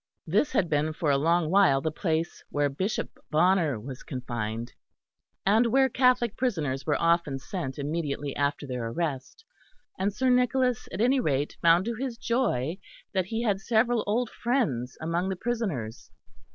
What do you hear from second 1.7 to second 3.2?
the place where Bishop